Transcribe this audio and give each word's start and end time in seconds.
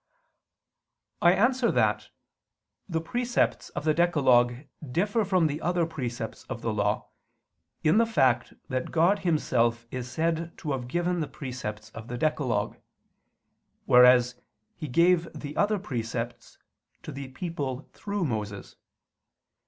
I 1.21 1.33
answer 1.33 1.71
that, 1.73 2.09
The 2.89 3.01
precepts 3.01 3.69
of 3.69 3.83
the 3.83 3.93
decalogue 3.93 4.65
differ 4.91 5.23
from 5.23 5.45
the 5.45 5.61
other 5.61 5.85
precepts 5.85 6.43
of 6.45 6.61
the 6.63 6.73
Law, 6.73 7.09
in 7.83 7.99
the 7.99 8.07
fact 8.07 8.55
that 8.67 8.89
God 8.89 9.19
Himself 9.19 9.85
is 9.91 10.09
said 10.11 10.57
to 10.57 10.71
have 10.71 10.87
given 10.87 11.19
the 11.19 11.27
precepts 11.27 11.91
of 11.91 12.07
the 12.07 12.17
decalogue; 12.17 12.77
whereas 13.85 14.41
He 14.75 14.87
gave 14.87 15.31
the 15.33 15.55
other 15.55 15.77
precepts 15.77 16.57
to 17.03 17.11
the 17.11 17.27
people 17.27 17.87
through 17.93 18.25
Moses. 18.25 18.77